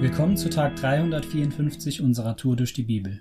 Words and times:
Willkommen 0.00 0.36
zu 0.36 0.48
Tag 0.48 0.76
354 0.76 2.02
unserer 2.02 2.36
Tour 2.36 2.54
durch 2.54 2.72
die 2.72 2.84
Bibel. 2.84 3.20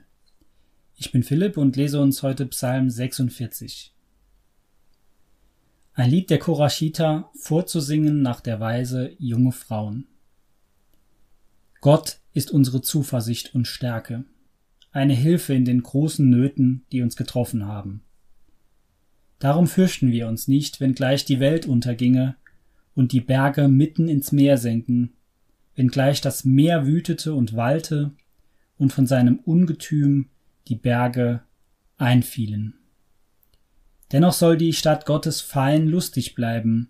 Ich 0.96 1.12
bin 1.12 1.24
Philipp 1.24 1.58
und 1.58 1.76
lese 1.76 2.00
uns 2.00 2.22
heute 2.22 2.46
Psalm 2.46 2.92
46. 2.92 3.96
Ein 5.96 6.12
Lied 6.12 6.30
der 6.30 6.38
Korashita 6.38 7.32
vorzusingen 7.34 8.22
nach 8.22 8.42
der 8.42 8.60
Weise 8.60 9.16
junge 9.18 9.54
Frauen. 9.54 10.06
Gott 11.82 12.20
ist 12.34 12.52
unsere 12.52 12.84
Zuversicht 12.84 13.56
und 13.56 13.66
Stärke, 13.66 14.26
eine 14.92 15.16
Hilfe 15.16 15.56
in 15.56 15.66
den 15.66 15.82
großen 15.82 16.30
Nöten, 16.30 16.86
die 16.92 17.02
uns 17.02 17.16
getroffen 17.16 17.66
haben. 17.66 18.04
Darum 19.40 19.66
fürchten 19.66 20.12
wir 20.12 20.28
uns 20.28 20.48
nicht, 20.48 20.80
wenn 20.80 20.94
gleich 20.94 21.26
die 21.26 21.40
Welt 21.40 21.66
unterginge 21.66 22.36
und 22.94 23.14
die 23.14 23.22
Berge 23.22 23.68
mitten 23.68 24.08
ins 24.08 24.32
Meer 24.32 24.60
senken 24.60 25.17
wenngleich 25.78 26.20
das 26.20 26.44
Meer 26.44 26.86
wütete 26.86 27.34
und 27.34 27.56
wallte 27.56 28.12
und 28.78 28.92
von 28.92 29.08
seinem 29.08 29.40
Ungetüm 29.40 30.28
die 30.68 30.76
Berge 30.76 31.44
einfielen. 31.98 32.74
Dennoch 34.12 34.34
soll 34.34 34.58
die 34.58 34.74
Stadt 34.74 35.06
Gottes 35.06 35.40
fein 35.40 35.88
lustig 35.88 36.36
bleiben 36.36 36.90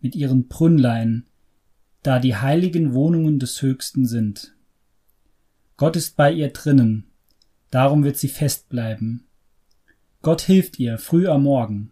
mit 0.00 0.16
ihren 0.16 0.48
Brünnlein, 0.48 1.26
da 2.02 2.18
die 2.18 2.34
heiligen 2.34 2.94
Wohnungen 2.94 3.38
des 3.38 3.60
Höchsten 3.62 4.06
sind. 4.06 4.54
Gott 5.76 5.94
ist 5.94 6.16
bei 6.16 6.32
ihr 6.32 6.48
drinnen, 6.48 7.04
darum 7.70 8.02
wird 8.02 8.16
sie 8.16 8.28
fest 8.28 8.68
bleiben. 8.68 9.26
Gott 10.22 10.40
hilft 10.40 10.78
ihr 10.78 10.98
früh 10.98 11.28
am 11.28 11.42
Morgen. 11.42 11.90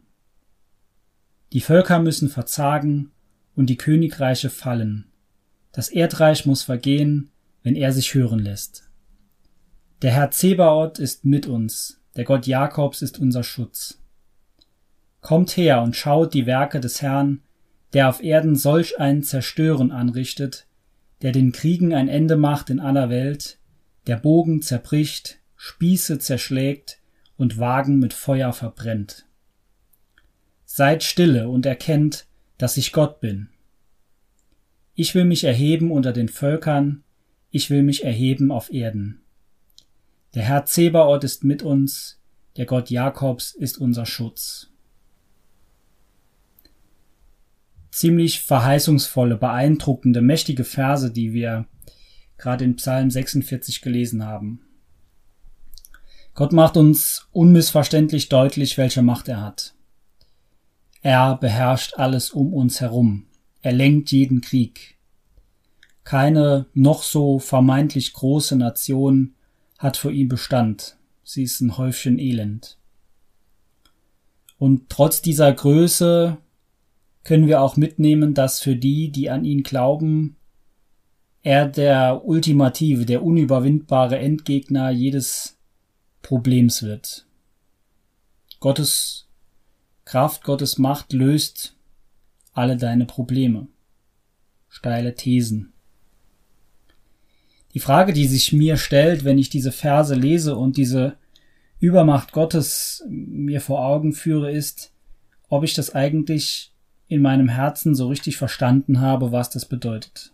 Die 1.53 1.61
Völker 1.61 1.99
müssen 1.99 2.29
verzagen 2.29 3.11
und 3.57 3.67
die 3.67 3.77
Königreiche 3.77 4.51
fallen. 4.51 5.11
Das 5.73 5.89
Erdreich 5.89 6.47
muss 6.47 6.63
vergehen, 6.63 7.31
wenn 7.63 7.77
er 7.77 7.93
sich 7.93 8.15
hören 8.15 8.41
lässt. 8.41 8.91
Der 10.03 10.13
Herr 10.13 10.31
Zebaoth 10.31 10.99
ist 10.99 11.25
mit 11.25 11.47
uns, 11.47 12.01
der 12.17 12.25
Gott 12.25 12.47
Jakobs 12.47 13.03
ist 13.03 13.19
unser 13.19 13.45
Schutz. 13.45 14.01
Kommt 15.21 15.57
her 15.57 15.83
und 15.83 15.95
schaut 15.95 16.35
die 16.35 16.47
Werke 16.47 16.81
des 16.81 17.03
Herrn, 17.03 17.43
der 17.93 18.09
auf 18.09 18.23
Erden 18.23 18.57
solch 18.57 18.99
ein 18.99 19.23
Zerstören 19.23 19.91
anrichtet, 19.91 20.67
der 21.23 21.33
den 21.33 21.53
Kriegen 21.53 21.93
ein 21.93 22.09
Ende 22.09 22.37
macht 22.37 22.71
in 22.71 22.81
aller 22.81 23.11
Welt, 23.11 23.59
der 24.07 24.17
Bogen 24.17 24.63
zerbricht, 24.63 25.39
Spieße 25.57 26.19
zerschlägt 26.19 26.99
und 27.37 27.59
Wagen 27.59 27.99
mit 27.99 28.15
Feuer 28.15 28.53
verbrennt. 28.53 29.27
Seid 30.65 31.03
stille 31.03 31.49
und 31.49 31.67
erkennt, 31.67 32.27
dass 32.57 32.77
ich 32.77 32.93
Gott 32.93 33.21
bin. 33.21 33.51
Ich 34.95 35.15
will 35.15 35.25
mich 35.25 35.45
erheben 35.45 35.91
unter 35.91 36.13
den 36.13 36.29
Völkern, 36.29 37.05
ich 37.51 37.71
will 37.71 37.83
mich 37.83 38.05
erheben 38.05 38.51
auf 38.51 38.73
Erden. 38.73 39.23
Der 40.35 40.43
Herr 40.43 40.65
Zebaoth 40.65 41.25
ist 41.25 41.43
mit 41.43 41.63
uns, 41.63 42.21
der 42.57 42.67
Gott 42.67 42.91
Jakobs 42.91 43.53
ist 43.53 43.79
unser 43.79 44.07
Schutz. 44.07 44.69
Ziemlich 47.91 48.41
verheißungsvolle, 48.41 49.37
beeindruckende, 49.37 50.21
mächtige 50.21 50.65
Verse, 50.65 51.11
die 51.11 51.33
wir 51.33 51.67
gerade 52.39 52.65
in 52.65 52.77
Psalm 52.77 53.11
46 53.11 53.83
gelesen 53.83 54.25
haben. 54.25 54.61
Gott 56.35 56.53
macht 56.53 56.77
uns 56.77 57.29
unmissverständlich 57.33 58.29
deutlich, 58.29 58.79
welche 58.79 59.03
Macht 59.03 59.29
er 59.29 59.43
hat. 59.43 59.75
Er 61.03 61.37
beherrscht 61.37 61.95
alles 61.95 62.31
um 62.31 62.53
uns 62.53 62.81
herum. 62.81 63.27
Er 63.63 63.73
lenkt 63.73 64.11
jeden 64.13 64.41
Krieg. 64.41 64.97
Keine 66.05 66.67
noch 66.73 67.03
so 67.03 67.39
vermeintlich 67.39 68.13
große 68.13 68.57
Nation 68.57 69.35
hat 69.79 69.97
vor 69.97 70.11
ihm 70.11 70.29
Bestand. 70.29 70.97
Sie 71.23 71.43
ist 71.43 71.61
ein 71.61 71.77
Häufchen 71.77 72.19
Elend. 72.19 72.79
Und 74.59 74.91
trotz 74.91 75.23
dieser 75.23 75.53
Größe 75.53 76.39
können 77.23 77.47
wir 77.47 77.63
auch 77.63 77.77
mitnehmen, 77.77 78.35
dass 78.35 78.61
für 78.61 78.77
die, 78.77 79.11
die 79.11 79.31
an 79.31 79.45
ihn 79.45 79.63
glauben, 79.63 80.37
er 81.43 81.67
der 81.67 82.25
ultimative, 82.25 83.07
der 83.07 83.23
unüberwindbare 83.23 84.19
Endgegner 84.19 84.91
jedes 84.91 85.57
Problems 86.23 86.83
wird. 86.83 87.27
Gottes 88.59 89.27
Kraft, 90.05 90.45
Gottes 90.45 90.77
Macht 90.77 91.13
löst 91.13 91.77
alle 92.53 92.77
deine 92.77 93.07
Probleme. 93.07 93.69
Steile 94.69 95.15
Thesen. 95.15 95.73
Die 97.75 97.81
Frage, 97.81 98.13
die 98.13 98.27
sich 98.27 98.53
mir 98.53 98.77
stellt, 98.77 99.25
wenn 99.25 99.39
ich 99.39 99.49
diese 99.49 99.73
Verse 99.73 100.15
lese 100.15 100.57
und 100.57 100.77
diese 100.77 101.17
Übermacht 101.79 102.33
Gottes 102.33 103.05
mir 103.09 103.61
vor 103.61 103.85
Augen 103.85 104.13
führe, 104.13 104.51
ist, 104.51 104.93
ob 105.49 105.65
ich 105.65 105.75
das 105.75 105.95
eigentlich 105.95 106.73
in 107.09 107.23
meinem 107.23 107.49
Herzen 107.49 107.95
so 107.95 108.09
richtig 108.09 108.37
verstanden 108.37 109.01
habe, 109.01 109.33
was 109.33 109.51
das 109.51 109.67
bedeutet. 109.67 110.33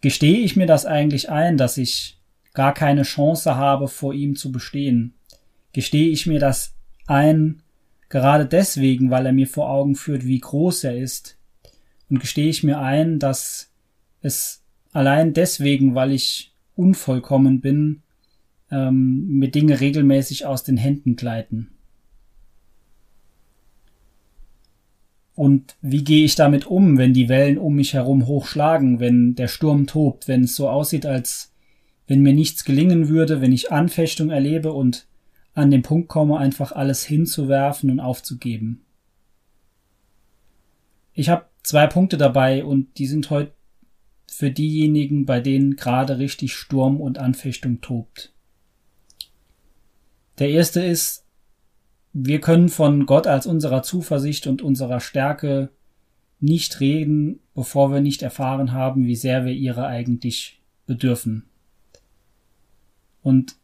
Gestehe 0.00 0.38
ich 0.38 0.56
mir 0.56 0.66
das 0.66 0.86
eigentlich 0.86 1.30
ein, 1.30 1.56
dass 1.56 1.76
ich 1.76 2.18
gar 2.54 2.72
keine 2.74 3.02
Chance 3.02 3.56
habe, 3.56 3.88
vor 3.88 4.14
ihm 4.14 4.36
zu 4.36 4.50
bestehen? 4.50 5.14
Gestehe 5.72 6.08
ich 6.08 6.26
mir 6.26 6.40
das 6.40 6.74
ein, 7.06 7.62
Gerade 8.10 8.44
deswegen, 8.44 9.10
weil 9.10 9.24
er 9.24 9.32
mir 9.32 9.46
vor 9.46 9.70
Augen 9.70 9.94
führt, 9.94 10.26
wie 10.26 10.40
groß 10.40 10.84
er 10.84 10.98
ist. 10.98 11.38
Und 12.10 12.18
gestehe 12.18 12.50
ich 12.50 12.64
mir 12.64 12.80
ein, 12.80 13.20
dass 13.20 13.70
es 14.20 14.62
allein 14.92 15.32
deswegen, 15.32 15.94
weil 15.94 16.10
ich 16.10 16.52
unvollkommen 16.74 17.60
bin, 17.60 18.02
ähm, 18.70 19.26
mir 19.28 19.50
Dinge 19.50 19.80
regelmäßig 19.80 20.44
aus 20.44 20.64
den 20.64 20.76
Händen 20.76 21.14
gleiten. 21.14 21.68
Und 25.36 25.76
wie 25.80 26.02
gehe 26.02 26.24
ich 26.24 26.34
damit 26.34 26.66
um, 26.66 26.98
wenn 26.98 27.14
die 27.14 27.28
Wellen 27.28 27.58
um 27.58 27.76
mich 27.76 27.94
herum 27.94 28.26
hochschlagen, 28.26 28.98
wenn 28.98 29.36
der 29.36 29.48
Sturm 29.48 29.86
tobt, 29.86 30.26
wenn 30.26 30.44
es 30.44 30.56
so 30.56 30.68
aussieht, 30.68 31.06
als 31.06 31.52
wenn 32.08 32.22
mir 32.22 32.34
nichts 32.34 32.64
gelingen 32.64 33.08
würde, 33.08 33.40
wenn 33.40 33.52
ich 33.52 33.70
Anfechtung 33.70 34.30
erlebe 34.30 34.72
und 34.72 35.06
an 35.60 35.70
den 35.70 35.82
Punkt 35.82 36.08
komme, 36.08 36.38
einfach 36.38 36.72
alles 36.72 37.04
hinzuwerfen 37.04 37.90
und 37.90 38.00
aufzugeben. 38.00 38.84
Ich 41.12 41.28
habe 41.28 41.46
zwei 41.62 41.86
Punkte 41.86 42.16
dabei 42.16 42.64
und 42.64 42.98
die 42.98 43.06
sind 43.06 43.30
heute 43.30 43.52
für 44.26 44.50
diejenigen, 44.50 45.26
bei 45.26 45.40
denen 45.40 45.76
gerade 45.76 46.18
richtig 46.18 46.54
Sturm 46.54 47.00
und 47.00 47.18
Anfechtung 47.18 47.80
tobt. 47.80 48.32
Der 50.38 50.48
erste 50.48 50.82
ist, 50.82 51.26
wir 52.12 52.40
können 52.40 52.68
von 52.68 53.06
Gott 53.06 53.26
als 53.26 53.46
unserer 53.46 53.82
Zuversicht 53.82 54.46
und 54.46 54.62
unserer 54.62 55.00
Stärke 55.00 55.70
nicht 56.40 56.80
reden, 56.80 57.40
bevor 57.54 57.92
wir 57.92 58.00
nicht 58.00 58.22
erfahren 58.22 58.72
haben, 58.72 59.04
wie 59.04 59.16
sehr 59.16 59.44
wir 59.44 59.52
ihre 59.52 59.86
eigentlich 59.86 60.62
bedürfen. 60.86 61.44
Und 63.22 63.56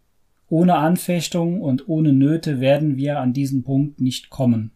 ohne 0.48 0.76
Anfechtung 0.76 1.60
und 1.60 1.88
ohne 1.88 2.12
Nöte 2.12 2.60
werden 2.60 2.96
wir 2.96 3.18
an 3.20 3.32
diesen 3.32 3.62
Punkt 3.62 4.00
nicht 4.00 4.30
kommen. 4.30 4.70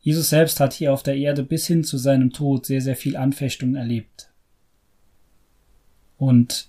Jesus 0.00 0.30
selbst 0.30 0.58
hat 0.58 0.72
hier 0.72 0.92
auf 0.92 1.02
der 1.02 1.16
Erde 1.16 1.44
bis 1.44 1.66
hin 1.66 1.84
zu 1.84 1.96
seinem 1.96 2.32
Tod 2.32 2.66
sehr, 2.66 2.80
sehr 2.80 2.96
viel 2.96 3.16
Anfechtung 3.16 3.76
erlebt. 3.76 4.30
Und 6.16 6.68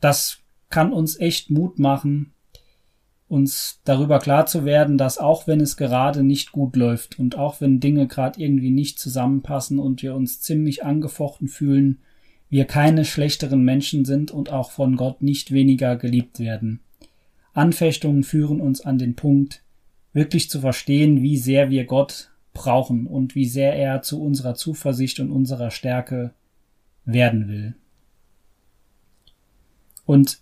das 0.00 0.38
kann 0.68 0.92
uns 0.92 1.18
echt 1.18 1.50
Mut 1.50 1.78
machen, 1.78 2.32
uns 3.28 3.80
darüber 3.84 4.18
klar 4.18 4.46
zu 4.46 4.64
werden, 4.64 4.98
dass 4.98 5.18
auch 5.18 5.46
wenn 5.46 5.60
es 5.60 5.76
gerade 5.76 6.22
nicht 6.22 6.52
gut 6.52 6.76
läuft 6.76 7.18
und 7.18 7.36
auch 7.38 7.60
wenn 7.60 7.80
Dinge 7.80 8.06
gerade 8.06 8.40
irgendwie 8.40 8.70
nicht 8.70 8.98
zusammenpassen 8.98 9.78
und 9.78 10.02
wir 10.02 10.14
uns 10.14 10.40
ziemlich 10.40 10.84
angefochten 10.84 11.48
fühlen, 11.48 12.00
wir 12.54 12.66
keine 12.66 13.04
schlechteren 13.04 13.64
Menschen 13.64 14.04
sind 14.04 14.30
und 14.30 14.52
auch 14.52 14.70
von 14.70 14.94
Gott 14.94 15.22
nicht 15.22 15.50
weniger 15.50 15.96
geliebt 15.96 16.38
werden. 16.38 16.78
Anfechtungen 17.52 18.22
führen 18.22 18.60
uns 18.60 18.80
an 18.80 18.96
den 18.96 19.16
Punkt, 19.16 19.64
wirklich 20.12 20.48
zu 20.48 20.60
verstehen, 20.60 21.20
wie 21.20 21.36
sehr 21.36 21.68
wir 21.70 21.84
Gott 21.84 22.30
brauchen 22.52 23.08
und 23.08 23.34
wie 23.34 23.46
sehr 23.46 23.74
er 23.74 24.02
zu 24.02 24.22
unserer 24.22 24.54
Zuversicht 24.54 25.18
und 25.18 25.32
unserer 25.32 25.72
Stärke 25.72 26.32
werden 27.04 27.48
will. 27.48 27.74
Und 30.06 30.38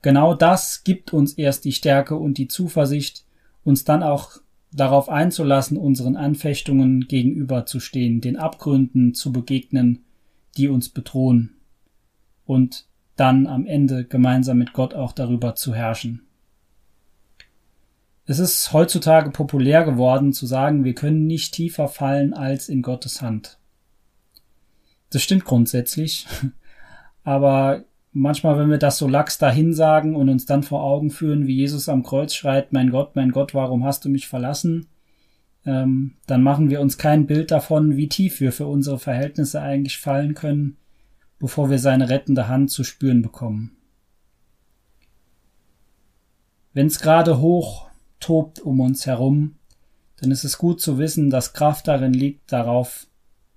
genau 0.00 0.32
das 0.32 0.82
gibt 0.82 1.12
uns 1.12 1.34
erst 1.34 1.66
die 1.66 1.72
Stärke 1.72 2.16
und 2.16 2.38
die 2.38 2.48
Zuversicht, 2.48 3.26
uns 3.64 3.84
dann 3.84 4.02
auch 4.02 4.40
darauf 4.72 5.10
einzulassen, 5.10 5.76
unseren 5.76 6.16
Anfechtungen 6.16 7.06
gegenüberzustehen, 7.06 8.22
den 8.22 8.38
Abgründen 8.38 9.12
zu 9.12 9.30
begegnen 9.30 10.06
die 10.56 10.68
uns 10.68 10.88
bedrohen 10.88 11.56
und 12.44 12.86
dann 13.16 13.46
am 13.46 13.66
Ende 13.66 14.04
gemeinsam 14.04 14.58
mit 14.58 14.72
Gott 14.72 14.94
auch 14.94 15.12
darüber 15.12 15.54
zu 15.54 15.74
herrschen. 15.74 16.22
Es 18.24 18.38
ist 18.38 18.72
heutzutage 18.72 19.30
populär 19.30 19.84
geworden 19.84 20.32
zu 20.32 20.46
sagen, 20.46 20.84
wir 20.84 20.94
können 20.94 21.26
nicht 21.26 21.54
tiefer 21.54 21.88
fallen 21.88 22.34
als 22.34 22.68
in 22.68 22.82
Gottes 22.82 23.22
Hand. 23.22 23.58
Das 25.10 25.22
stimmt 25.22 25.44
grundsätzlich. 25.44 26.26
Aber 27.24 27.84
manchmal, 28.12 28.58
wenn 28.58 28.70
wir 28.70 28.78
das 28.78 28.98
so 28.98 29.08
lax 29.08 29.38
dahin 29.38 29.72
sagen 29.72 30.14
und 30.14 30.28
uns 30.28 30.46
dann 30.46 30.62
vor 30.62 30.82
Augen 30.82 31.10
führen, 31.10 31.46
wie 31.46 31.56
Jesus 31.56 31.88
am 31.88 32.02
Kreuz 32.02 32.34
schreit, 32.34 32.72
mein 32.72 32.90
Gott, 32.90 33.16
mein 33.16 33.32
Gott, 33.32 33.54
warum 33.54 33.84
hast 33.84 34.04
du 34.04 34.08
mich 34.08 34.28
verlassen? 34.28 34.88
Ähm, 35.68 36.14
dann 36.26 36.42
machen 36.42 36.70
wir 36.70 36.80
uns 36.80 36.96
kein 36.96 37.26
Bild 37.26 37.50
davon, 37.50 37.98
wie 37.98 38.08
tief 38.08 38.40
wir 38.40 38.52
für 38.52 38.66
unsere 38.66 38.98
Verhältnisse 38.98 39.60
eigentlich 39.60 39.98
fallen 39.98 40.32
können, 40.32 40.78
bevor 41.38 41.68
wir 41.68 41.78
seine 41.78 42.08
rettende 42.08 42.48
Hand 42.48 42.70
zu 42.70 42.84
spüren 42.84 43.20
bekommen. 43.20 43.76
Wenn 46.72 46.86
es 46.86 47.00
gerade 47.00 47.40
hoch 47.40 47.90
tobt 48.18 48.60
um 48.60 48.80
uns 48.80 49.04
herum, 49.04 49.56
dann 50.16 50.30
ist 50.30 50.42
es 50.42 50.56
gut 50.56 50.80
zu 50.80 50.96
wissen, 50.96 51.28
dass 51.28 51.52
Kraft 51.52 51.86
darin 51.86 52.14
liegt, 52.14 52.50
darauf 52.50 53.06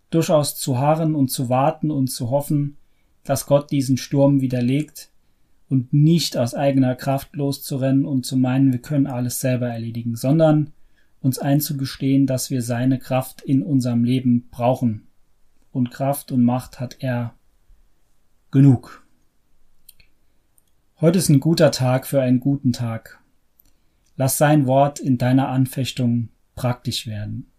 durchaus 0.10 0.58
zu 0.58 0.80
harren 0.80 1.16
und 1.16 1.30
zu 1.32 1.48
warten 1.48 1.92
und 1.92 2.10
zu 2.10 2.30
hoffen, 2.30 2.76
dass 3.24 3.46
Gott 3.46 3.72
diesen 3.72 3.96
Sturm 3.96 4.42
widerlegt 4.42 5.12
und 5.70 5.94
nicht 5.94 6.36
aus 6.36 6.56
eigener 6.56 6.96
Kraft 6.96 7.38
loszurennen 7.38 8.04
und 8.04 8.26
zu 8.26 8.36
meinen, 8.36 8.74
wir 8.74 8.82
können 8.82 9.08
alles 9.08 9.40
selber 9.40 9.70
erledigen, 9.70 10.18
sondern 10.18 10.74
uns 11.22 11.40
einzugestehen, 11.40 12.28
dass 12.28 12.50
wir 12.50 12.62
seine 12.62 13.00
Kraft 13.00 13.42
in 13.42 13.64
unserem 13.64 14.04
Leben 14.04 14.50
brauchen. 14.50 15.08
Und 15.72 15.92
Kraft 15.92 16.32
und 16.32 16.44
Macht 16.44 16.80
hat 16.80 16.98
er 17.00 17.36
genug. 18.50 19.06
Heute 21.00 21.20
ist 21.20 21.30
ein 21.30 21.40
guter 21.40 21.72
Tag 21.72 22.06
für 22.06 22.22
einen 22.22 22.40
guten 22.40 22.74
Tag. 22.74 23.20
Lass 24.18 24.38
sein 24.38 24.68
Wort 24.68 25.00
in 25.00 25.18
deiner 25.18 25.48
Anfechtung 25.48 26.30
praktisch 26.56 27.08
werden. 27.08 27.51